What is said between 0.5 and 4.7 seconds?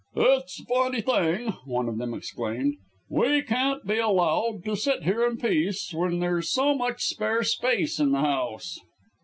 a funny thing," one of them exclaimed, "we can't be allowed